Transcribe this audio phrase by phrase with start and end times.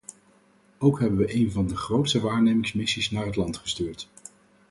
[0.79, 4.09] Ook hebben we een van de grootste waarnemingsmissies naar het land gestuurd.